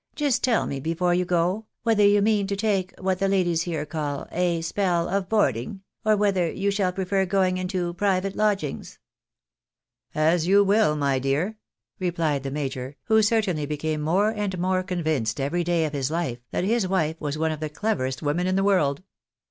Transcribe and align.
"Just 0.25 0.43
tell 0.43 0.65
me 0.65 0.79
be 0.79 0.95
fore 0.95 1.13
you 1.13 1.25
go, 1.25 1.67
whether 1.83 2.01
you 2.03 2.23
mean 2.23 2.47
to 2.47 2.55
take 2.55 2.91
what 2.99 3.19
the 3.19 3.27
ladies 3.27 3.61
here 3.61 3.85
call' 3.85 4.27
a 4.31 4.61
spell 4.61 5.07
of 5.07 5.29
boarding,' 5.29 5.81
or 6.03 6.17
whether 6.17 6.49
you 6.51 6.71
shall 6.71 6.91
prefer 6.91 7.23
going 7.23 7.59
into 7.59 7.93
private 7.93 8.35
lodgings?"" 8.35 8.97
As 10.31 10.47
you 10.47 10.63
will, 10.63 10.95
my 10.95 11.19
dear," 11.19 11.55
rephed 12.01 12.41
the 12.41 12.49
major, 12.49 12.95
who 13.03 13.21
certainly 13.21 13.67
became 13.67 14.01
more 14.01 14.29
and 14.31 14.57
more 14.57 14.81
convinced 14.81 15.39
every 15.39 15.63
day 15.63 15.85
of 15.85 15.93
his 15.93 16.09
life 16.09 16.39
that 16.49 16.63
his 16.63 16.87
wife 16.87 17.21
was 17.21 17.37
one 17.37 17.51
of 17.51 17.59
the 17.59 17.69
cleverest 17.69 18.23
women 18.23 18.47
in 18.47 18.55
the 18.55 18.63
world. 18.63 19.03